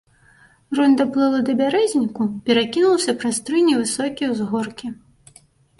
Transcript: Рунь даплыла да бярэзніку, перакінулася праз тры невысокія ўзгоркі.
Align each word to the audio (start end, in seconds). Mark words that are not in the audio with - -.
Рунь 0.77 0.95
даплыла 1.01 1.41
да 1.49 1.55
бярэзніку, 1.61 2.23
перакінулася 2.49 3.11
праз 3.21 3.35
тры 3.49 3.57
невысокія 3.71 4.27
ўзгоркі. 4.35 4.87